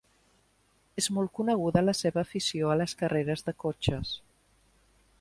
És 1.01 1.09
molt 1.17 1.31
coneguda 1.41 1.85
la 1.85 1.95
seva 1.99 2.21
afició 2.23 2.73
a 2.77 2.81
les 2.83 2.99
carreres 3.03 3.49
de 3.51 3.57
cotxes. 3.67 4.19